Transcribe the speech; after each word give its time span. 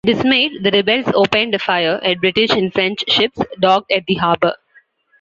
Dismayed, 0.03 0.63
the 0.63 0.71
rebels 0.71 1.05
opened 1.13 1.61
fire 1.61 1.99
at 2.03 2.19
British 2.19 2.49
and 2.53 2.73
French 2.73 3.03
ships 3.07 3.37
docked 3.59 3.91
at 3.91 4.03
the 4.07 4.15
harbor. 4.15 4.55